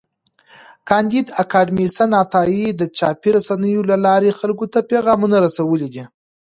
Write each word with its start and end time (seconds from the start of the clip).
کانديد 0.89 1.27
اکاډميسن 1.43 2.09
عطایي 2.23 2.65
د 2.79 2.81
چاپي 2.97 3.29
رسنیو 3.37 3.87
له 3.91 3.97
لارې 4.05 4.37
خلکو 4.39 4.65
ته 4.73 4.79
پیغامونه 4.91 5.35
رسولي 5.45 5.87
دي. 5.93 6.03